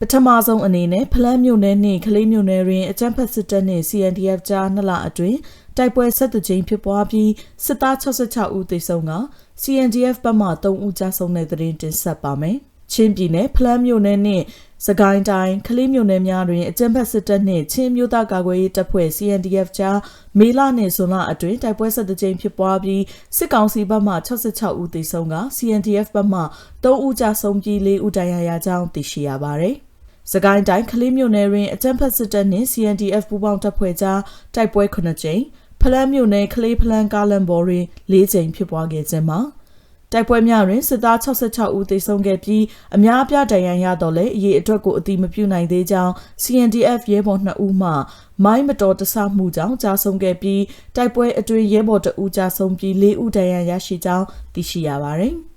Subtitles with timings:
[0.00, 5.38] ပထမဆုံးအနေနဲ့ဖလန်းမြို့နယ်နှင့်ကလေးမြို့နယ်တွင်အကြမ်းဖက်စစ်တပ်နှင့် CNDF ကြားနှစ်လအတွင်း
[5.76, 7.30] တိုက်ပွဲဆက်သွကြိမ်ဖြစ်ပွားပြီး
[7.64, 9.12] စစ်သား66ဦးသေဆုံးက
[9.62, 12.56] CNDF ဘက်မှ3ဦးကြာဆုံးတဲ့သတင်းတင်ဆက်ပါမယ်။
[12.92, 14.44] ချင်းပြည်နယ်ဖလန်းမြို့နယ်နှင့်
[14.88, 19.98] စကိုင်းတိုင်းကလေးမြို့နယ်များတွင်အကြမ်းဖက်စစ်တပ်နှင့်ချင်းမျိုးသားကာကွယ်ရေးတပ်ဖွဲ့ CNDF ကြား
[20.38, 23.02] မေလနှင့်ဇွန်လအတွင်းတိုက်ပွဲဆက်သွကြိမ်ဖြစ်ပွားပြီး
[23.36, 24.14] စစ်ကောင်စီဘက်မှ
[24.48, 26.40] 66ဦးသေဆုံးက CNDF ဘက်မှ
[26.84, 29.76] 3ဦးကြာဆုံးပြီး4ဦးဒဏ်ရာရကြောင်းသိရှိရပါသည်။
[30.32, 34.20] စကိုင်းတိုင်းကလေးမြို့နယ်တွင်အကြမ်းဖက်စစ်တပ်နှင့် CNDF ပူးပေါင်းတပ်ဖွဲ့ကြား
[34.54, 35.42] တိုက်ပွဲ9ကြိမ်
[35.80, 39.40] ဖလန်းမြို့နယ်ကလေးဖလန်းကားလန်ဘော်တွင်၄ကြိမ်ဖြစ်ပွားခဲ့ခြင်းမှာ
[40.14, 42.64] တိုက်ပွဲများတွင်စစ်သား66ဦးသေဆုံးခဲ့ပြီး
[42.96, 46.12] အများအပြားဒဏ်ရာရတော့လည်းအရေးအတွက်ကိုအတိမပြုနိုင်သေးကြောင်း
[46.42, 47.90] CNDF ရဲဘော်2ဦးမှ
[48.44, 50.62] မိုင်းမတော်တဆမှုကြောင့်ကြာဆုံးခဲ့ပြီး
[50.96, 55.34] တိုက်ပွဲအတွင်းရဲဘော်2ဦးကြာဆုံးပြီး4ဦးဒဏ်ရာရရှိကြောင်းသိရှိရပါသည်။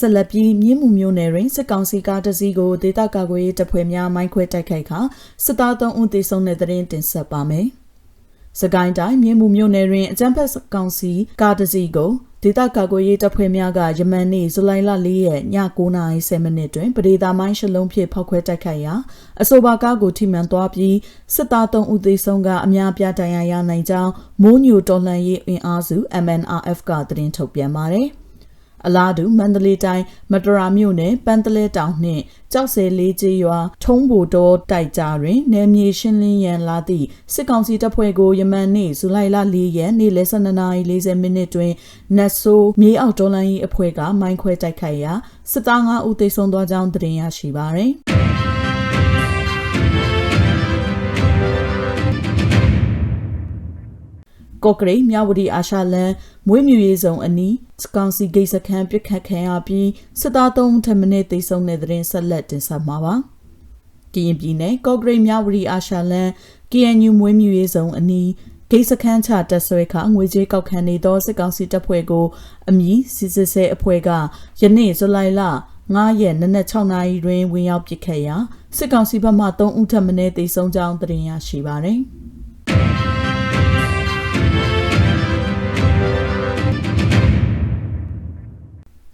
[0.00, 5.00] ဆက်လက်ပြီးမြင်းမှုမျိုးနယ်တွင်စစ်ကောင်စီကားတစ်စီးကိုဒေသကာကွယ်ရေးတပ်ဖွဲ့များမိုင်းခွဲတိုက်ခိုက်ခါ
[5.44, 7.66] စစ်သား3ဦးသေဆုံးတဲ့တဲ့ရင်တင်ဆက်ပါမယ်။
[8.60, 12.10] စကိုင်းတိုင်းမြင်းမှုမျိုးနယ်တွင်အကြမ်းဖက်ကောင်စီကားတစ်စီးကို
[12.42, 18.94] ဒေသကာကွယ်ရေးတပ်ဖွဲ့များကယမန်နေ့ဇူလိုင်လ၄ရက်ည9:30မိနစ်တွင်ပဒေသာမိုင်းရှလုံးဖြင့်ဖောက်ခွဲတိုက်ခိုက်ရာ
[19.42, 20.96] အဆိုပါကားကိုထိမှန်သွားပြီး
[21.34, 28.08] စစ်သား3ဦးသေဆုံးကအများပြားဒဏ်ရာရနိုင်ကြောင်းမိုးညိုတော်လှန်ရေးအင်အားစု MNRF ကသတင်းထုတ်ပြန်ပါတယ်။
[28.86, 41.72] အလားတူမန္တလေးတိုင်းမတရာမြို့နယ်ပန်းတလဲတောင်နှင့်ကြောက်စဲလေးကျေးရွာထုံးဘိုတော်တိုက်ကြားတွင်နယ်မြေရှင်းလင်းရန်လာသည့်စစ်ကောင်စီတပ်ဖွဲ့ကိုယမန်နေ့ဇူလိုင်လ၄ရက်နေ့လယ်12:40မိနစ်တွင်
[42.16, 45.12] နတ်ဆိုးမြေအောက်ဒေါ်လန်ကြီးအဖွဲ့ကမိုင်းခွဲတိုက်ခိုက်ရာ
[45.52, 47.92] စစ်သား5ဦးသေဆုံးသွားကြောင်းသိရရှိပါသည်။
[54.64, 56.10] ကော့ကရိတ်မြဝတီအာရှလန်
[56.48, 59.88] မွေးမြူရေးဆောင်အနီးစကောင်စီဂိတ်စခန်းပြစ်ခတ်ခံရပြီး
[60.20, 63.14] စစ်သား၃ထပ်မင်းသေဆုံးတဲ့တဲ့ဆက်လက်တင်ဆက်မှာပါ။
[64.14, 66.28] ကရင်ပြည်နယ်ကော့ကရိတ်မြဝတီအာရှလန်
[66.72, 68.30] KNU မွေးမြူရေးဆောင်အနီး
[68.70, 72.26] ဂိတ်စခန်းချတက်ဆွဲခငွေကြေးကောက်ခံနေသောစစ်ကောင်စီတပ်ဖွဲ့ကို
[72.68, 74.10] အမည်စစ်စစ်ဆဲအဖွဲ့က
[74.60, 75.42] ယနေ့ဇူလိုင်လ
[75.86, 78.36] 9ရက်နနက်6နာရီတွင်ဝင်ရောက်ပစ်ခတ်ရာ
[78.76, 82.00] စစ်ကောင်စီဘက်မှ3ဦးထပ်မံသေဆုံးကြောင်းသိရရှိပါသည်။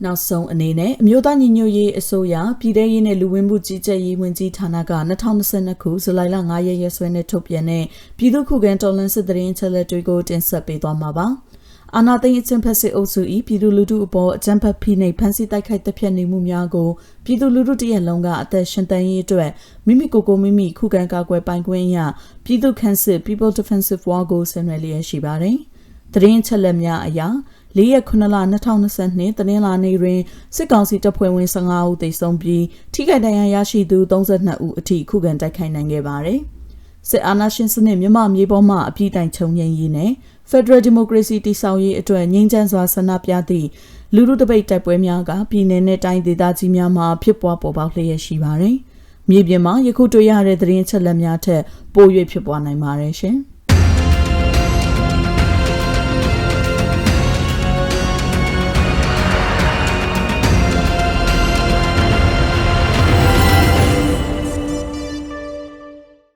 [0.04, 7.84] နောက်ဆုံးအနေနဲ့အမျိုးသားညီညွတ်ရေးအစိုးရပြည်ထရေးနဲ့လူဝင်မှုကြီးကြပ်ရေးဝန်ကြီးဌာနက2022ခုဇူလိုင်လ9ရက်ရက်စွဲနဲ့ထုတ်ပြန်တဲ့
[8.18, 11.26] ပြည်သူ့ခုခံတော်လှန်စစ်တရင်ချက်လက်တွေကိုတင်ဆက်ပေးသွားမှာပါ။
[11.96, 16.88] အာနာသိန်းအကျင့်ဖက်စစ်အုပ်စု၏ပြည်သူလူထုအပေါ်အကြမ်းဖက်ဖိနှိပ်ဖမ်းဆီးတိုက်ခိုက်တပ်ဖြတ်နေမှုများကို
[17.24, 19.50] ပြည်သူလူထုတရက်လုံးကအသက်ရှင်တန်ရေးအတွက်
[19.86, 21.98] မိမိကိုယ်ကိုမိမိခုခံကာကွယ်ပိုင်ခွင့်ရ
[22.44, 25.56] ပြည်သူ့ခန့်စစ် People Defensive War ကိုဆင်နွှဲလျက်ရှိပါတယ်။
[26.14, 27.28] တရင်ချက်လက်များအရာ
[27.78, 28.36] ၄ရက်9လ
[28.82, 30.20] 2022တနင်္လာနေ့တွင်
[30.56, 32.64] စစ်ကောင်စီတပ်ဖွဲ့ဝင်15ဦးသေဆုံးပြီး
[32.94, 36.40] ထိခိုက်ဒဏ်ရာရရှိသူ32ဦးအထိခုခံတိုက်ခိုက်နိုင်ခဲ့ပါတယ်။
[37.08, 40.10] စစ်အာဏာရှင်စနစ်မြမမြေပေါ်မှအပြည့်တိုင်ချုပ်ငြိမ်းရေးနဲ့
[40.50, 43.68] Federal Democracy တည်ဆောက်ရေးအတွက်ငြိမ်းချမ်းစွာဆန္ဒပြသည့်
[44.14, 48.76] လူထုတပိတ်တိုက်ပွဲများကပြည်내နဲ့တိုင်းဒေသကြီးများမှာဖြစ်ပွားပေါ်ပေါက်လျက်ရှိပါတယ်။
[49.30, 51.62] မြေပြင်မှာယခုတွေ့ရတဲ့သတင်းချက်လက်များထက်
[51.94, 53.38] ပို၍ဖြစ်ပွားနိုင်ပါတယ်ရှင်။